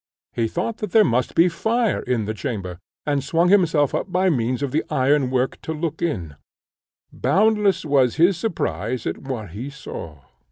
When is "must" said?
1.03-1.35